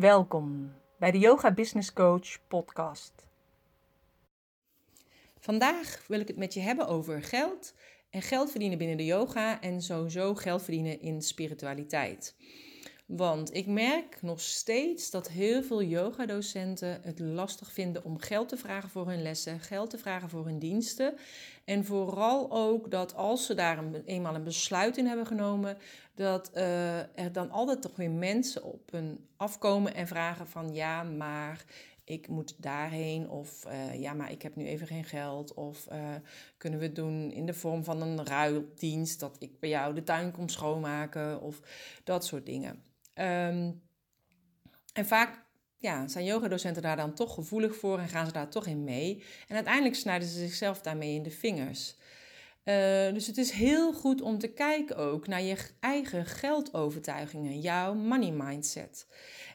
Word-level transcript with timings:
Welkom 0.00 0.72
bij 0.98 1.10
de 1.10 1.18
Yoga 1.18 1.52
Business 1.52 1.92
Coach 1.92 2.46
podcast. 2.48 3.12
Vandaag 5.38 6.04
wil 6.08 6.20
ik 6.20 6.28
het 6.28 6.36
met 6.36 6.54
je 6.54 6.60
hebben 6.60 6.88
over 6.88 7.22
geld 7.22 7.74
en 8.10 8.22
geld 8.22 8.50
verdienen 8.50 8.78
binnen 8.78 8.96
de 8.96 9.04
yoga 9.04 9.60
en 9.60 9.82
sowieso 9.82 10.34
geld 10.34 10.62
verdienen 10.62 11.00
in 11.00 11.22
spiritualiteit. 11.22 12.34
Want 13.16 13.54
ik 13.54 13.66
merk 13.66 14.22
nog 14.22 14.40
steeds 14.40 15.10
dat 15.10 15.28
heel 15.28 15.62
veel 15.62 15.82
yogadocenten 15.82 17.00
het 17.02 17.18
lastig 17.18 17.72
vinden 17.72 18.04
om 18.04 18.18
geld 18.18 18.48
te 18.48 18.56
vragen 18.56 18.88
voor 18.88 19.08
hun 19.08 19.22
lessen, 19.22 19.60
geld 19.60 19.90
te 19.90 19.98
vragen 19.98 20.28
voor 20.28 20.44
hun 20.44 20.58
diensten. 20.58 21.14
En 21.64 21.84
vooral 21.84 22.50
ook 22.50 22.90
dat 22.90 23.14
als 23.14 23.46
ze 23.46 23.54
daar 23.54 23.78
een, 23.78 24.02
eenmaal 24.04 24.34
een 24.34 24.44
besluit 24.44 24.96
in 24.96 25.06
hebben 25.06 25.26
genomen, 25.26 25.78
dat 26.14 26.50
uh, 26.54 26.98
er 26.98 27.32
dan 27.32 27.50
altijd 27.50 27.82
toch 27.82 27.96
weer 27.96 28.10
mensen 28.10 28.62
op 28.62 28.90
hun 28.90 29.26
afkomen 29.36 29.94
en 29.94 30.06
vragen 30.06 30.46
van 30.46 30.74
ja, 30.74 31.02
maar 31.02 31.64
ik 32.04 32.28
moet 32.28 32.54
daarheen 32.56 33.30
of 33.30 33.66
uh, 33.66 34.00
ja, 34.00 34.12
maar 34.12 34.30
ik 34.30 34.42
heb 34.42 34.56
nu 34.56 34.66
even 34.66 34.86
geen 34.86 35.04
geld 35.04 35.54
of 35.54 35.86
uh, 35.92 36.14
kunnen 36.56 36.78
we 36.78 36.84
het 36.84 36.96
doen 36.96 37.30
in 37.32 37.46
de 37.46 37.54
vorm 37.54 37.84
van 37.84 38.02
een 38.02 38.26
ruildienst 38.26 39.20
dat 39.20 39.36
ik 39.38 39.60
bij 39.60 39.68
jou 39.68 39.94
de 39.94 40.02
tuin 40.02 40.32
kom 40.32 40.48
schoonmaken 40.48 41.40
of 41.40 41.60
dat 42.04 42.24
soort 42.24 42.46
dingen. 42.46 42.89
Um, 43.20 43.82
en 44.92 45.06
vaak 45.06 45.44
ja, 45.76 46.08
zijn 46.08 46.24
yogadocenten 46.24 46.82
daar 46.82 46.96
dan 46.96 47.14
toch 47.14 47.34
gevoelig 47.34 47.76
voor 47.76 47.98
en 47.98 48.08
gaan 48.08 48.26
ze 48.26 48.32
daar 48.32 48.50
toch 48.50 48.66
in 48.66 48.84
mee. 48.84 49.24
En 49.48 49.54
uiteindelijk 49.54 49.94
snijden 49.94 50.28
ze 50.28 50.38
zichzelf 50.38 50.80
daarmee 50.80 51.14
in 51.14 51.22
de 51.22 51.30
vingers. 51.30 51.96
Uh, 52.64 53.12
dus 53.12 53.26
het 53.26 53.36
is 53.36 53.50
heel 53.50 53.92
goed 53.92 54.20
om 54.20 54.38
te 54.38 54.52
kijken 54.52 54.96
ook 54.96 55.26
naar 55.26 55.42
je 55.42 55.56
eigen 55.80 56.26
geldovertuigingen, 56.26 57.60
jouw 57.60 57.94
money 57.94 58.30
mindset. 58.30 59.06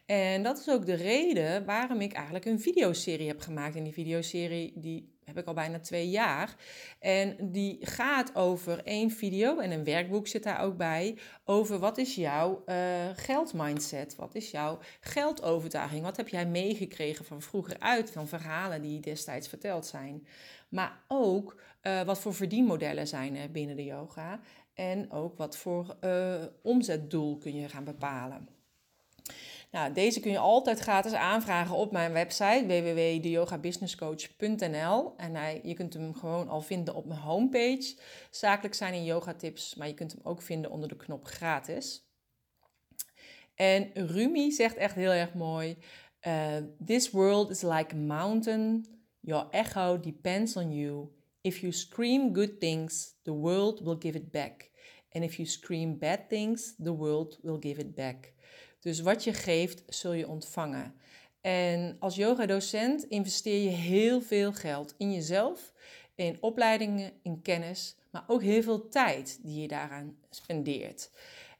En 0.05 0.43
dat 0.43 0.59
is 0.59 0.69
ook 0.69 0.86
de 0.86 0.93
reden 0.93 1.66
waarom 1.66 2.02
ik 2.02 2.13
eigenlijk 2.13 2.45
een 2.45 2.59
videoserie 2.59 3.27
heb 3.27 3.39
gemaakt. 3.39 3.75
En 3.75 3.83
die 3.83 3.93
videoserie 3.93 4.73
die 4.75 5.14
heb 5.25 5.37
ik 5.37 5.45
al 5.45 5.53
bijna 5.53 5.79
twee 5.79 6.09
jaar. 6.09 6.55
En 6.99 7.51
die 7.51 7.77
gaat 7.81 8.35
over 8.35 8.83
één 8.83 9.11
video 9.11 9.59
en 9.59 9.71
een 9.71 9.83
werkboek 9.83 10.27
zit 10.27 10.43
daar 10.43 10.61
ook 10.61 10.77
bij. 10.77 11.17
Over 11.45 11.79
wat 11.79 11.97
is 11.97 12.15
jouw 12.15 12.63
uh, 12.65 12.75
geldmindset? 13.15 14.15
Wat 14.15 14.35
is 14.35 14.51
jouw 14.51 14.79
geldovertuiging? 14.99 16.03
Wat 16.03 16.17
heb 16.17 16.27
jij 16.27 16.45
meegekregen 16.45 17.25
van 17.25 17.41
vroeger 17.41 17.79
uit, 17.79 18.11
van 18.11 18.27
verhalen 18.27 18.81
die 18.81 18.99
destijds 18.99 19.47
verteld 19.47 19.85
zijn? 19.85 20.27
Maar 20.69 21.03
ook 21.07 21.61
uh, 21.81 22.01
wat 22.01 22.19
voor 22.19 22.33
verdienmodellen 22.33 23.07
zijn 23.07 23.35
er 23.35 23.51
binnen 23.51 23.75
de 23.75 23.83
yoga. 23.83 24.39
En 24.73 25.11
ook 25.11 25.37
wat 25.37 25.57
voor 25.57 25.97
uh, 26.01 26.43
omzetdoel 26.61 27.37
kun 27.37 27.55
je 27.55 27.69
gaan 27.69 27.83
bepalen. 27.83 28.55
Nou, 29.71 29.94
deze 29.94 30.19
kun 30.19 30.31
je 30.31 30.38
altijd 30.38 30.80
gratis 30.80 31.13
aanvragen 31.13 31.75
op 31.75 31.91
mijn 31.91 32.11
website 32.11 32.63
www.deyogabusinesscoach.nl. 32.67 35.13
En 35.17 35.35
hij, 35.35 35.59
je 35.63 35.73
kunt 35.73 35.94
hem 35.94 36.13
gewoon 36.13 36.49
al 36.49 36.61
vinden 36.61 36.95
op 36.95 37.05
mijn 37.05 37.19
homepage. 37.19 37.95
Zakelijk 38.30 38.75
zijn 38.75 38.93
in 38.93 39.03
yoga 39.03 39.33
tips, 39.33 39.75
maar 39.75 39.88
je 39.88 39.93
kunt 39.93 40.11
hem 40.11 40.21
ook 40.23 40.41
vinden 40.41 40.71
onder 40.71 40.89
de 40.89 40.95
knop 40.95 41.25
gratis. 41.25 42.05
En 43.55 43.91
Rumi 43.93 44.52
zegt 44.52 44.75
echt 44.75 44.95
heel 44.95 45.11
erg 45.11 45.33
mooi: 45.33 45.77
uh, 46.27 46.55
This 46.86 47.11
world 47.11 47.49
is 47.49 47.61
like 47.61 47.95
a 47.95 47.97
mountain. 47.97 48.86
Your 49.19 49.47
echo 49.49 49.99
depends 49.99 50.55
on 50.55 50.73
you. 50.73 51.08
If 51.41 51.58
you 51.58 51.71
scream 51.71 52.36
good 52.36 52.59
things, 52.59 53.16
the 53.23 53.33
world 53.33 53.81
will 53.81 53.95
give 53.99 54.17
it 54.17 54.31
back. 54.31 54.71
And 55.11 55.23
if 55.23 55.36
you 55.36 55.47
scream 55.47 55.97
bad 55.97 56.19
things, 56.30 56.75
the 56.83 56.95
world 56.95 57.39
will 57.41 57.59
give 57.59 57.80
it 57.80 57.95
back. 57.95 58.33
Dus 58.86 59.00
wat 59.00 59.23
je 59.23 59.33
geeft, 59.33 59.83
zul 59.87 60.11
je 60.11 60.27
ontvangen. 60.27 60.93
En 61.42 61.95
als 61.99 62.15
yogadocent 62.15 63.04
investeer 63.04 63.64
je 63.64 63.76
heel 63.76 64.21
veel 64.21 64.54
geld 64.54 64.93
in 64.98 65.14
jezelf, 65.14 65.73
in 66.15 66.37
opleidingen, 66.39 67.11
in 67.21 67.42
kennis, 67.42 67.95
maar 68.11 68.23
ook 68.27 68.42
heel 68.42 68.61
veel 68.61 68.87
tijd 68.87 69.39
die 69.42 69.61
je 69.61 69.67
daaraan 69.67 70.17
spendeert. 70.30 71.11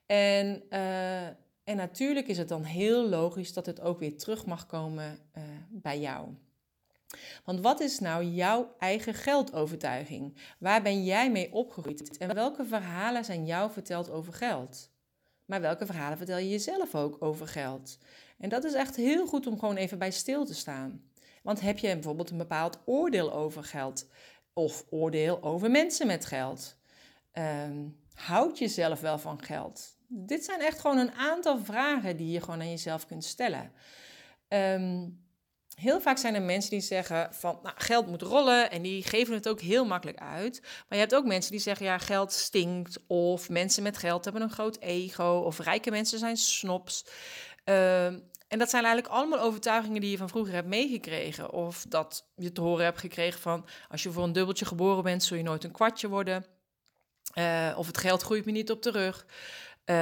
En, 0.06 0.64
uh, 0.70 1.26
en 1.64 1.76
natuurlijk 1.76 2.28
is 2.28 2.38
het 2.38 2.48
dan 2.48 2.64
heel 2.64 3.10
logisch 3.10 3.54
dat 3.54 3.66
het 3.66 3.82
ook 3.82 4.00
weer 4.00 4.18
terug 4.18 4.46
mag 4.46 4.66
komen 4.66 5.20
uh, 5.38 5.44
bij 5.70 6.00
jou. 6.00 6.28
Want 7.46 7.60
wat 7.60 7.80
is 7.80 8.00
nou 8.00 8.24
jouw 8.24 8.76
eigen 8.80 9.14
geldovertuiging? 9.14 10.38
Waar 10.60 10.82
ben 10.82 11.04
jij 11.04 11.32
mee 11.32 11.54
opgegroeid? 11.54 12.18
En 12.18 12.34
welke 12.34 12.66
verhalen 12.66 13.26
zijn 13.26 13.46
jou 13.46 13.72
verteld 13.72 14.10
over 14.10 14.34
geld? 14.34 14.94
Maar 15.46 15.62
welke 15.62 15.86
verhalen 15.86 16.18
vertel 16.18 16.38
je 16.38 16.50
jezelf 16.50 16.96
ook 16.96 17.18
over 17.20 17.48
geld? 17.48 17.98
En 18.38 18.50
dat 18.50 18.64
is 18.64 18.74
echt 18.74 18.96
heel 18.96 19.28
goed 19.28 19.48
om 19.48 19.60
gewoon 19.60 19.76
even 19.76 19.98
bij 19.98 20.12
stil 20.12 20.46
te 20.46 20.54
staan. 20.54 21.04
Want 21.44 21.62
heb 21.62 21.78
je 21.78 21.94
bijvoorbeeld 21.94 22.30
een 22.30 22.38
bepaald 22.38 22.80
oordeel 22.86 23.34
over 23.34 23.64
geld? 23.64 24.08
Of 24.54 24.86
oordeel 24.90 25.44
over 25.44 25.72
mensen 25.72 26.08
met 26.08 26.26
geld? 26.26 26.78
Um, 27.34 28.00
houd 28.14 28.58
je 28.58 28.68
zelf 28.68 29.00
wel 29.02 29.20
van 29.20 29.44
geld? 29.44 29.98
Dit 30.08 30.46
zijn 30.46 30.62
echt 30.62 30.80
gewoon 30.80 30.98
een 30.98 31.14
aantal 31.14 31.60
vragen 31.60 32.18
die 32.18 32.32
je 32.32 32.42
gewoon 32.42 32.60
aan 32.60 32.70
jezelf 32.70 33.06
kunt 33.06 33.24
stellen. 33.24 33.72
Um, 34.48 35.25
Heel 35.76 36.02
vaak 36.02 36.18
zijn 36.18 36.36
er 36.36 36.42
mensen 36.42 36.70
die 36.70 36.82
zeggen 36.82 37.34
van 37.34 37.60
nou, 37.64 37.76
geld 37.78 38.08
moet 38.08 38.22
rollen 38.22 38.72
en 38.72 38.82
die 38.82 39.04
geven 39.04 39.34
het 39.34 39.50
ook 39.50 39.62
heel 39.62 39.86
makkelijk 39.86 40.20
uit. 40.20 40.60
Maar 40.62 40.84
je 40.90 40.98
hebt 40.98 41.16
ook 41.16 41.26
mensen 41.26 41.52
die 41.52 41.60
zeggen 41.60 41.86
ja, 41.86 41.98
geld 41.98 42.32
stinkt 42.32 43.00
of 43.08 43.50
mensen 43.50 43.84
met 43.84 43.98
geld 43.98 44.24
hebben 44.24 44.42
een 44.42 44.52
groot 44.52 44.80
ego 44.80 45.42
of 45.46 45.60
rijke 45.60 45.92
mensen 45.92 46.20
zijn 46.20 46.38
snobs. 46.38 47.06
Uh, 47.66 48.06
en 48.48 48.60
dat 48.60 48.70
zijn 48.70 48.84
eigenlijk 48.84 49.14
allemaal 49.14 49.40
overtuigingen 49.40 50.02
die 50.02 50.12
je 50.12 50.18
van 50.18 50.30
vroeger 50.30 50.54
hebt 50.54 50.68
meegekregen. 50.68 51.52
Of 51.52 51.86
dat 51.90 52.28
je 52.36 52.52
te 52.52 52.62
horen 52.62 52.84
hebt 52.84 53.00
gekregen 53.00 53.40
van 53.40 53.66
als 53.90 54.04
je 54.04 54.12
voor 54.12 54.24
een 54.24 54.32
dubbeltje 54.32 54.66
geboren 54.66 55.04
bent, 55.04 55.24
zul 55.24 55.38
je 55.38 55.44
nooit 55.44 55.64
een 55.64 55.72
kwartje 55.72 56.08
worden. 56.08 56.46
Uh, 57.38 57.74
of 57.78 57.88
het 57.88 57.98
geld 57.98 58.22
groeit 58.22 58.46
me 58.46 58.52
niet 58.52 58.72
op 58.72 58.82
de 58.82 58.92
rug. 58.92 59.26
Uh, 59.86 59.96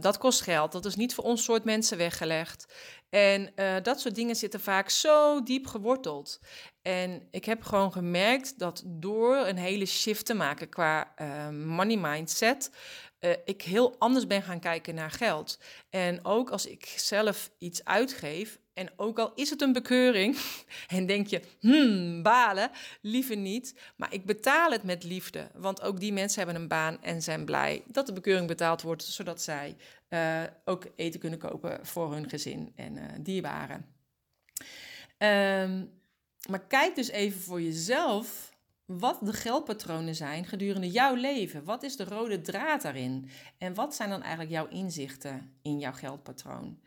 dat 0.00 0.18
kost 0.18 0.40
geld. 0.40 0.72
Dat 0.72 0.84
is 0.84 0.96
niet 0.96 1.14
voor 1.14 1.24
ons 1.24 1.44
soort 1.44 1.64
mensen 1.64 1.98
weggelegd. 1.98 2.74
En 3.08 3.52
uh, 3.56 3.74
dat 3.82 4.00
soort 4.00 4.14
dingen 4.14 4.36
zitten 4.36 4.60
vaak 4.60 4.90
zo 4.90 5.42
diep 5.42 5.66
geworteld. 5.66 6.40
En 6.82 7.28
ik 7.30 7.44
heb 7.44 7.62
gewoon 7.62 7.92
gemerkt 7.92 8.58
dat 8.58 8.82
door 8.86 9.36
een 9.36 9.58
hele 9.58 9.86
shift 9.86 10.26
te 10.26 10.34
maken 10.34 10.68
qua 10.68 11.14
uh, 11.20 11.48
money 11.48 11.96
mindset, 11.96 12.70
ik 13.44 13.62
heel 13.62 13.94
anders 13.98 14.26
ben 14.26 14.42
gaan 14.42 14.60
kijken 14.60 14.94
naar 14.94 15.10
geld. 15.10 15.58
En 15.90 16.24
ook 16.24 16.50
als 16.50 16.66
ik 16.66 16.86
zelf 16.96 17.50
iets 17.58 17.84
uitgeef, 17.84 18.58
en 18.76 18.90
ook 18.96 19.18
al 19.18 19.32
is 19.34 19.50
het 19.50 19.62
een 19.62 19.72
bekeuring 19.72 20.38
en 20.96 21.06
denk 21.06 21.26
je, 21.26 21.42
hmm, 21.60 22.22
balen, 22.22 22.70
liever 23.00 23.36
niet. 23.36 23.74
Maar 23.96 24.12
ik 24.12 24.24
betaal 24.24 24.70
het 24.70 24.82
met 24.82 25.04
liefde, 25.04 25.50
want 25.54 25.82
ook 25.82 26.00
die 26.00 26.12
mensen 26.12 26.42
hebben 26.44 26.62
een 26.62 26.68
baan 26.68 27.02
en 27.02 27.22
zijn 27.22 27.44
blij 27.44 27.82
dat 27.86 28.06
de 28.06 28.12
bekeuring 28.12 28.46
betaald 28.46 28.82
wordt, 28.82 29.04
zodat 29.04 29.42
zij 29.42 29.76
uh, 30.08 30.42
ook 30.64 30.86
eten 30.96 31.20
kunnen 31.20 31.38
kopen 31.38 31.86
voor 31.86 32.12
hun 32.12 32.28
gezin 32.28 32.72
en 32.74 32.96
uh, 32.96 33.02
dierbaren. 33.20 33.86
Um, 35.18 35.90
maar 36.48 36.66
kijk 36.68 36.94
dus 36.94 37.08
even 37.08 37.40
voor 37.40 37.62
jezelf 37.62 38.54
wat 38.84 39.18
de 39.22 39.32
geldpatronen 39.32 40.14
zijn 40.14 40.44
gedurende 40.44 40.90
jouw 40.90 41.14
leven. 41.14 41.64
Wat 41.64 41.82
is 41.82 41.96
de 41.96 42.04
rode 42.04 42.40
draad 42.40 42.82
daarin? 42.82 43.28
En 43.58 43.74
wat 43.74 43.94
zijn 43.94 44.10
dan 44.10 44.22
eigenlijk 44.22 44.50
jouw 44.50 44.68
inzichten 44.68 45.58
in 45.62 45.78
jouw 45.78 45.92
geldpatroon? 45.92 46.78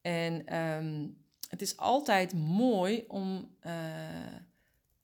En 0.00 0.56
um, 0.56 1.24
het 1.48 1.62
is 1.62 1.76
altijd 1.76 2.34
mooi 2.34 3.04
om 3.08 3.50
uh, 3.66 3.72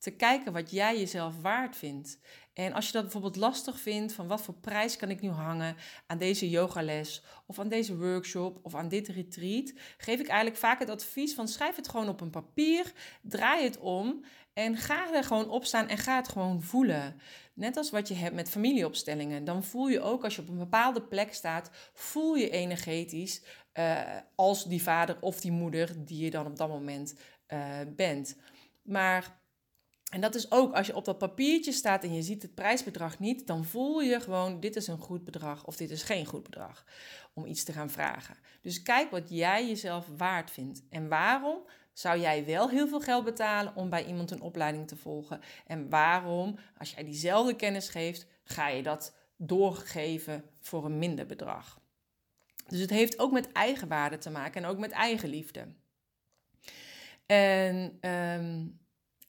te 0.02 0.10
kijken 0.10 0.52
wat 0.52 0.70
jij 0.70 0.98
jezelf 0.98 1.40
waard 1.40 1.76
vindt. 1.76 2.18
En 2.52 2.72
als 2.72 2.86
je 2.86 2.92
dat 2.92 3.02
bijvoorbeeld 3.02 3.36
lastig 3.36 3.80
vindt, 3.80 4.12
van 4.12 4.26
wat 4.26 4.42
voor 4.42 4.54
prijs 4.54 4.96
kan 4.96 5.10
ik 5.10 5.20
nu 5.20 5.28
hangen 5.28 5.76
aan 6.06 6.18
deze 6.18 6.50
yogales 6.50 7.22
of 7.46 7.58
aan 7.58 7.68
deze 7.68 7.96
workshop 7.96 8.58
of 8.62 8.74
aan 8.74 8.88
dit 8.88 9.08
retreat, 9.08 9.72
geef 9.96 10.20
ik 10.20 10.26
eigenlijk 10.26 10.60
vaak 10.60 10.78
het 10.78 10.90
advies 10.90 11.34
van 11.34 11.48
schrijf 11.48 11.76
het 11.76 11.88
gewoon 11.88 12.08
op 12.08 12.20
een 12.20 12.30
papier, 12.30 12.92
draai 13.22 13.64
het 13.64 13.78
om 13.78 14.24
en 14.52 14.76
ga 14.76 15.14
er 15.14 15.24
gewoon 15.24 15.50
op 15.50 15.64
staan 15.64 15.88
en 15.88 15.98
ga 15.98 16.16
het 16.16 16.28
gewoon 16.28 16.62
voelen. 16.62 17.20
Net 17.54 17.76
als 17.76 17.90
wat 17.90 18.08
je 18.08 18.14
hebt 18.14 18.34
met 18.34 18.50
familieopstellingen, 18.50 19.44
dan 19.44 19.64
voel 19.64 19.88
je 19.88 20.00
ook 20.00 20.24
als 20.24 20.36
je 20.36 20.42
op 20.42 20.48
een 20.48 20.58
bepaalde 20.58 21.02
plek 21.02 21.34
staat, 21.34 21.70
voel 21.92 22.34
je 22.34 22.50
energetisch 22.50 23.42
uh, 23.74 24.00
als 24.34 24.64
die 24.64 24.82
vader 24.82 25.16
of 25.20 25.40
die 25.40 25.52
moeder 25.52 26.04
die 26.04 26.24
je 26.24 26.30
dan 26.30 26.46
op 26.46 26.56
dat 26.56 26.68
moment 26.68 27.14
uh, 27.48 27.78
bent. 27.96 28.36
Maar 28.82 29.40
en 30.12 30.20
dat 30.20 30.34
is 30.34 30.50
ook 30.50 30.74
als 30.74 30.86
je 30.86 30.96
op 30.96 31.04
dat 31.04 31.18
papiertje 31.18 31.72
staat 31.72 32.04
en 32.04 32.14
je 32.14 32.22
ziet 32.22 32.42
het 32.42 32.54
prijsbedrag 32.54 33.18
niet, 33.18 33.46
dan 33.46 33.64
voel 33.64 34.00
je 34.00 34.20
gewoon 34.20 34.60
dit 34.60 34.76
is 34.76 34.86
een 34.86 34.98
goed 34.98 35.24
bedrag 35.24 35.66
of 35.66 35.76
dit 35.76 35.90
is 35.90 36.02
geen 36.02 36.26
goed 36.26 36.42
bedrag 36.42 36.84
om 37.32 37.46
iets 37.46 37.64
te 37.64 37.72
gaan 37.72 37.90
vragen. 37.90 38.36
Dus 38.60 38.82
kijk 38.82 39.10
wat 39.10 39.28
jij 39.28 39.68
jezelf 39.68 40.06
waard 40.16 40.50
vindt 40.50 40.82
en 40.90 41.08
waarom 41.08 41.58
zou 41.92 42.20
jij 42.20 42.44
wel 42.44 42.68
heel 42.68 42.88
veel 42.88 43.00
geld 43.00 43.24
betalen 43.24 43.76
om 43.76 43.90
bij 43.90 44.04
iemand 44.04 44.30
een 44.30 44.40
opleiding 44.40 44.88
te 44.88 44.96
volgen 44.96 45.40
en 45.66 45.88
waarom 45.88 46.58
als 46.78 46.90
jij 46.90 47.04
diezelfde 47.04 47.56
kennis 47.56 47.88
geeft, 47.88 48.26
ga 48.44 48.68
je 48.68 48.82
dat 48.82 49.16
doorgeven 49.36 50.44
voor 50.60 50.84
een 50.84 50.98
minder 50.98 51.26
bedrag. 51.26 51.80
Dus 52.66 52.80
het 52.80 52.90
heeft 52.90 53.18
ook 53.18 53.32
met 53.32 53.52
eigenwaarde 53.52 54.18
te 54.18 54.30
maken 54.30 54.62
en 54.62 54.68
ook 54.68 54.78
met 54.78 54.90
eigenliefde. 54.90 55.66
En, 57.26 57.98
ehm, 58.00 58.66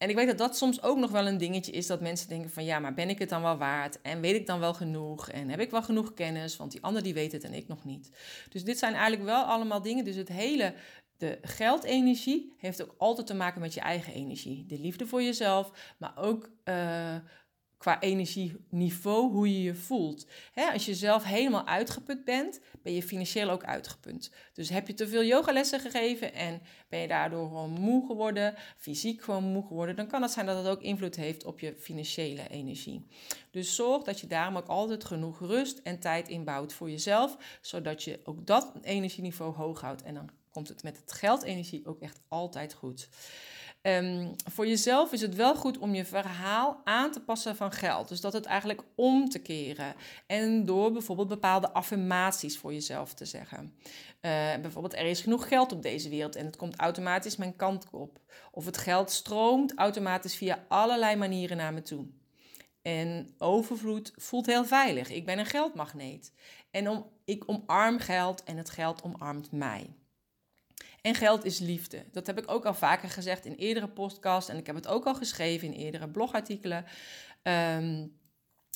en 0.04 0.10
ik 0.10 0.16
weet 0.16 0.28
dat 0.28 0.38
dat 0.38 0.58
soms 0.58 0.82
ook 0.82 0.98
nog 0.98 1.12
wel 1.12 1.28
een 1.28 1.38
dingetje 1.38 1.72
is 1.72 1.88
dat 1.88 2.02
mensen 2.02 2.30
denken 2.30 2.50
van 2.50 2.66
ja, 2.66 2.80
maar 2.80 2.94
ben 2.94 3.10
ik 3.10 3.20
het 3.20 3.30
dan 3.30 3.42
wel 3.42 3.58
waard? 3.58 4.02
En 4.02 4.22
weet 4.22 4.36
ik 4.36 4.48
dan 4.48 4.60
wel 4.60 4.74
genoeg? 4.74 5.30
En 5.30 5.50
heb 5.50 5.60
ik 5.60 5.72
wel 5.72 5.84
genoeg 5.84 6.14
kennis? 6.14 6.58
Want 6.58 6.72
die 6.72 6.82
ander 6.82 7.04
die 7.04 7.14
weet 7.14 7.32
het 7.32 7.44
en 7.44 7.54
ik 7.54 7.68
nog 7.68 7.86
niet. 7.86 8.10
Dus 8.50 8.64
dit 8.64 8.78
zijn 8.78 8.94
eigenlijk 8.94 9.24
wel 9.24 9.44
allemaal 9.44 9.82
dingen. 9.82 10.04
Dus 10.04 10.16
het 10.16 10.28
hele 10.28 10.74
de 11.18 11.40
geldenergie 11.42 12.54
heeft 12.58 12.84
ook 12.84 12.96
altijd 12.98 13.28
te 13.28 13.34
maken 13.34 13.62
met 13.62 13.74
je 13.74 13.80
eigen 13.80 14.14
energie. 14.14 14.66
De 14.66 14.80
liefde 14.80 15.08
voor 15.08 15.22
jezelf, 15.22 15.96
maar 15.98 16.14
ook 16.16 16.50
uh, 16.66 17.16
qua 17.84 18.02
energieniveau, 18.02 19.32
hoe 19.32 19.54
je 19.54 19.64
je 19.64 19.76
voelt. 19.76 20.26
als 20.74 20.86
je 20.86 20.96
zelf 20.96 21.24
helemaal 21.24 21.68
uitgeput 21.68 22.24
bent, 22.24 22.60
ben 22.84 22.94
je 22.94 23.04
financieel 23.04 23.50
ook 23.50 23.64
uitgeput. 23.64 24.32
Dus 24.54 24.70
heb 24.70 24.88
je 24.88 24.94
te 24.94 25.08
veel 25.08 25.24
yogalessen 25.24 25.80
gegeven 25.80 26.34
en 26.34 26.62
ben 26.90 27.00
je 27.00 27.08
daardoor 27.08 27.48
gewoon 27.48 27.70
moe 27.70 28.06
geworden, 28.06 28.56
fysiek 28.78 29.24
gewoon 29.24 29.44
moe 29.44 29.68
geworden, 29.68 29.96
dan 29.96 30.08
kan 30.08 30.22
het 30.22 30.32
zijn 30.32 30.46
dat 30.46 30.58
het 30.58 30.68
ook 30.68 30.82
invloed 30.82 31.16
heeft 31.16 31.46
op 31.46 31.60
je 31.60 31.76
financiële 31.80 32.48
energie. 32.50 33.08
Dus 33.52 33.76
zorg 33.76 34.04
dat 34.04 34.20
je 34.20 34.28
daarom 34.28 34.58
ook 34.58 34.68
altijd 34.68 35.04
genoeg 35.04 35.40
rust 35.40 35.78
en 35.78 36.00
tijd 36.00 36.28
inbouwt 36.28 36.74
voor 36.74 36.90
jezelf, 36.90 37.38
zodat 37.62 38.04
je 38.04 38.20
ook 38.24 38.46
dat 38.46 38.72
energieniveau 38.82 39.56
hoog 39.56 39.82
houdt 39.82 40.04
en 40.04 40.14
dan 40.14 40.30
komt 40.52 40.68
het 40.68 40.84
met 40.84 40.98
het 40.98 41.12
geldenergie 41.12 41.86
ook 41.86 42.02
echt 42.02 42.20
altijd 42.28 42.74
goed. 42.74 43.10
Um, 43.88 44.36
voor 44.52 44.68
jezelf 44.68 45.12
is 45.12 45.22
het 45.22 45.36
wel 45.36 45.56
goed 45.56 45.78
om 45.78 45.96
je 45.96 46.06
verhaal 46.06 46.82
aan 46.84 47.12
te 47.12 47.20
passen 47.20 47.56
van 47.56 47.72
geld. 47.72 48.08
Dus 48.08 48.22
dat 48.22 48.34
het 48.34 48.46
eigenlijk 48.46 48.82
om 48.96 49.30
te 49.30 49.40
keren. 49.40 49.96
En 50.28 50.66
door 50.66 50.92
bijvoorbeeld 50.92 51.28
bepaalde 51.28 51.72
affirmaties 51.72 52.58
voor 52.58 52.74
jezelf 52.74 53.14
te 53.14 53.26
zeggen. 53.26 53.74
Uh, 54.22 54.32
bijvoorbeeld, 54.62 54.94
er 54.94 55.06
is 55.06 55.22
genoeg 55.22 55.48
geld 55.48 55.72
op 55.72 55.82
deze 55.82 56.10
wereld 56.10 56.36
en 56.36 56.46
het 56.46 56.56
komt 56.56 56.80
automatisch 56.80 57.36
mijn 57.36 57.56
kant 57.56 57.86
op. 57.92 58.20
Of 58.52 58.66
het 58.66 58.78
geld 58.78 59.12
stroomt 59.12 59.74
automatisch 59.76 60.36
via 60.36 60.66
allerlei 60.68 61.16
manieren 61.16 61.58
naar 61.58 61.74
me 61.74 61.82
toe. 61.82 62.06
En 62.82 63.34
overvloed 63.38 64.14
voelt 64.16 64.46
heel 64.46 64.66
veilig. 64.66 65.10
Ik 65.10 65.26
ben 65.26 65.40
een 65.40 65.46
geldmagneet. 65.46 66.34
En 66.72 66.90
om, 66.90 67.06
ik 67.26 67.44
omarm 67.46 68.00
geld 68.00 68.44
en 68.44 68.58
het 68.58 68.70
geld 68.70 69.04
omarmt 69.04 69.52
mij. 69.52 69.90
En 71.04 71.16
geld 71.16 71.46
is 71.46 71.60
liefde. 71.60 72.06
Dat 72.12 72.28
heb 72.28 72.38
ik 72.38 72.52
ook 72.52 72.66
al 72.66 72.74
vaker 72.74 73.10
gezegd 73.10 73.46
in 73.46 73.56
eerdere 73.56 73.88
podcasts. 73.88 74.50
En 74.50 74.58
ik 74.58 74.66
heb 74.66 74.76
het 74.76 74.88
ook 74.88 75.06
al 75.06 75.16
geschreven 75.16 75.68
in 75.68 75.74
eerdere 75.74 76.10
blogartikelen. 76.10 76.86
Um, 77.44 78.18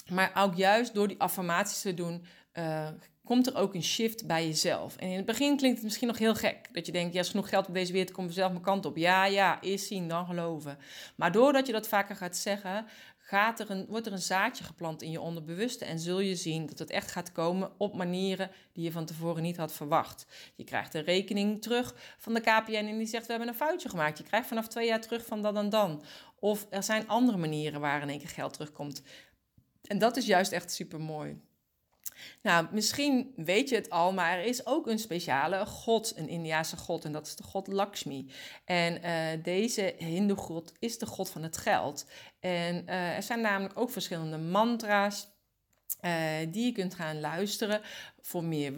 maar 0.10 0.32
ook 0.36 0.56
juist 0.56 0.94
door 0.94 1.08
die 1.08 1.20
affirmaties 1.20 1.82
te 1.82 1.94
doen, 1.94 2.26
uh, 2.54 2.88
komt 3.24 3.48
er 3.48 3.56
ook 3.56 3.74
een 3.74 3.84
shift 3.84 4.28
bij 4.28 4.46
jezelf. 4.46 4.96
En 4.96 5.10
in 5.10 5.16
het 5.16 5.26
begin 5.26 5.58
klinkt 5.58 5.76
het 5.76 5.86
misschien 5.86 6.08
nog 6.08 6.18
heel 6.18 6.36
gek. 6.36 6.70
Dat 6.72 6.86
je 6.86 6.92
denkt, 6.92 7.14
ja, 7.14 7.20
als 7.20 7.30
genoeg 7.30 7.50
geld 7.50 7.68
op 7.68 7.74
deze 7.74 7.92
wereld, 7.92 8.12
komt 8.12 8.34
zelf 8.34 8.52
mijn 8.52 8.64
kant 8.64 8.86
op. 8.86 8.98
Ja, 8.98 9.26
ja, 9.26 9.62
eerst 9.62 9.86
zien, 9.86 10.08
dan 10.08 10.26
geloven. 10.26 10.78
Maar 11.16 11.32
doordat 11.32 11.66
je 11.68 11.74
dat 11.74 11.88
vaker 11.88 12.16
gaat 12.16 12.38
zeggen, 12.38 12.86
gaat 13.28 13.60
er 13.60 13.70
een, 13.70 13.86
wordt 13.90 14.06
er 14.06 14.12
een 14.12 14.20
zaadje 14.20 14.64
geplant 14.64 15.02
in 15.02 15.12
je 15.12 15.22
onderbewuste 15.22 15.86
en 15.86 16.00
zul 16.00 16.20
je 16.20 16.36
zien 16.36 16.66
dat 16.66 16.80
het 16.80 16.90
echt 16.90 17.12
gaat 17.12 17.32
komen 17.32 17.72
op 17.78 17.96
manieren 17.96 18.52
die 18.74 18.84
je 18.84 18.92
van 18.92 19.06
tevoren 19.06 19.44
niet 19.44 19.58
had 19.58 19.74
verwacht. 19.74 20.26
Je 20.56 20.64
krijgt 20.64 20.94
een 20.94 21.04
rekening 21.04 21.62
terug 21.62 22.16
van 22.18 22.34
de 22.34 22.40
KPN 22.40 22.74
en 22.74 22.98
die 22.98 23.08
zegt 23.08 23.26
we 23.26 23.32
hebben 23.32 23.50
een 23.50 23.56
foutje 23.56 23.90
gemaakt. 23.90 24.18
Je 24.18 24.24
krijgt 24.24 24.48
vanaf 24.48 24.68
twee 24.68 24.88
jaar 24.88 25.02
terug 25.02 25.26
van 25.26 25.42
dan 25.42 25.58
en 25.58 25.70
dan. 25.70 26.04
Of 26.40 26.68
er 26.70 26.84
zijn 26.84 27.08
andere 27.08 27.38
manieren 27.38 27.82
waar 27.82 28.02
in 28.02 28.10
één 28.10 28.20
keer 28.20 28.30
geld 28.30 28.54
terugkomt. 28.54 29.02
En 29.82 29.98
dat 29.98 30.18
is 30.18 30.26
juist 30.26 30.52
echt 30.52 30.72
super 30.72 31.02
mooi. 31.02 31.42
Nou, 32.42 32.68
misschien 32.72 33.34
weet 33.36 33.70
je 33.70 33.76
het 33.76 33.90
al, 33.90 34.14
maar 34.14 34.38
er 34.38 34.44
is 34.44 34.66
ook 34.66 34.88
een 34.88 35.00
speciale 35.00 35.66
god, 35.66 36.14
een 36.16 36.30
Indiase 36.30 36.78
god, 36.78 37.06
en 37.06 37.12
dat 37.12 37.28
is 37.28 37.36
de 37.36 37.44
god 37.44 37.68
Lakshmi. 37.68 38.32
En 38.66 39.06
uh, 39.06 39.44
deze 39.44 39.96
Hindoe-god 39.98 40.72
is 40.80 40.98
de 40.98 41.06
god 41.06 41.30
van 41.30 41.44
het 41.44 41.58
geld. 41.58 42.10
En 42.40 42.84
uh, 42.86 43.16
er 43.16 43.24
zijn 43.24 43.42
namelijk 43.42 43.80
ook 43.80 43.92
verschillende 43.92 44.38
mantra's. 44.38 45.36
Uh, 46.02 46.12
die 46.50 46.66
je 46.66 46.72
kunt 46.72 46.96
gaan 46.96 47.20
luisteren 47.20 47.82
voor 48.22 48.44
meer 48.44 48.76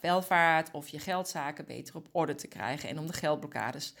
welvaart 0.00 0.70
of 0.72 0.88
je 0.88 0.98
geldzaken 0.98 1.64
beter 1.66 1.96
op 1.96 2.08
orde 2.12 2.34
te 2.34 2.46
krijgen 2.48 2.88
en 2.88 2.98
om 2.98 3.06
de 3.06 3.12
geldblokkades 3.12 3.94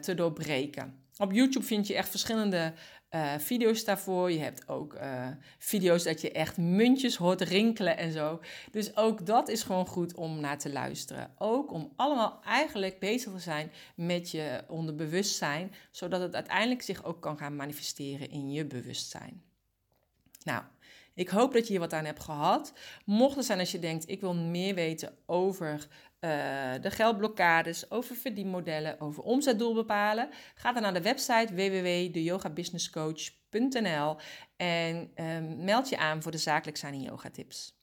te 0.00 0.14
doorbreken. 0.14 1.05
Op 1.18 1.32
YouTube 1.32 1.66
vind 1.66 1.86
je 1.86 1.94
echt 1.94 2.08
verschillende 2.08 2.72
uh, 3.10 3.34
video's 3.38 3.84
daarvoor. 3.84 4.32
Je 4.32 4.38
hebt 4.38 4.68
ook 4.68 4.94
uh, 4.94 5.28
video's 5.58 6.02
dat 6.02 6.20
je 6.20 6.32
echt 6.32 6.56
muntjes 6.56 7.16
hoort 7.16 7.40
rinkelen 7.40 7.96
en 7.96 8.12
zo. 8.12 8.40
Dus 8.70 8.96
ook 8.96 9.26
dat 9.26 9.48
is 9.48 9.62
gewoon 9.62 9.86
goed 9.86 10.14
om 10.14 10.40
naar 10.40 10.58
te 10.58 10.72
luisteren. 10.72 11.30
Ook 11.38 11.72
om 11.72 11.92
allemaal 11.96 12.40
eigenlijk 12.44 12.98
bezig 12.98 13.32
te 13.32 13.38
zijn 13.38 13.72
met 13.94 14.30
je 14.30 14.64
onderbewustzijn, 14.68 15.74
zodat 15.90 16.20
het 16.20 16.34
uiteindelijk 16.34 16.82
zich 16.82 17.04
ook 17.04 17.20
kan 17.20 17.38
gaan 17.38 17.56
manifesteren 17.56 18.30
in 18.30 18.52
je 18.52 18.64
bewustzijn. 18.64 19.42
Nou, 20.44 20.62
ik 21.16 21.28
hoop 21.28 21.52
dat 21.52 21.66
je 21.66 21.72
hier 21.72 21.80
wat 21.80 21.92
aan 21.92 22.04
hebt 22.04 22.22
gehad. 22.22 22.72
Mocht 23.04 23.36
het 23.36 23.44
zijn 23.44 23.58
als 23.58 23.72
je 23.72 23.78
denkt, 23.78 24.08
ik 24.08 24.20
wil 24.20 24.34
meer 24.34 24.74
weten 24.74 25.16
over 25.26 25.88
uh, 26.20 26.30
de 26.80 26.90
geldblokkades, 26.90 27.90
over 27.90 28.16
verdienmodellen, 28.16 29.00
over 29.00 29.22
omzetdoel 29.22 29.74
bepalen, 29.74 30.28
ga 30.54 30.72
dan 30.72 30.82
naar 30.82 30.94
de 30.94 31.02
website 31.02 31.54
www.deyogabusinesscoach.nl 31.54 34.16
en 34.56 35.10
uh, 35.16 35.38
meld 35.64 35.88
je 35.88 35.98
aan 35.98 36.22
voor 36.22 36.32
de 36.32 36.38
zakelijk 36.38 36.76
zijn 36.76 36.94
in 36.94 37.02
yoga 37.02 37.30
tips. 37.30 37.74